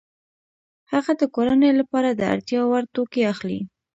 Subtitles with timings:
[0.91, 3.59] هغه د کورنۍ لپاره د اړتیا وړ توکي اخلي